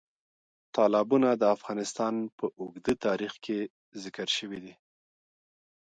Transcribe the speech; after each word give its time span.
تالابونه 0.75 1.29
د 1.35 1.43
افغانستان 1.55 2.13
په 2.37 2.45
اوږده 2.59 2.93
تاریخ 3.05 3.33
کې 3.45 3.57
ذکر 4.03 4.27
شوی 4.37 4.59
دی. 4.65 4.73